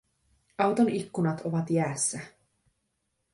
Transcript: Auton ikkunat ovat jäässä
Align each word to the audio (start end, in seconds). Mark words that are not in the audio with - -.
Auton 0.57 0.89
ikkunat 0.91 1.41
ovat 1.45 1.69
jäässä 1.69 2.19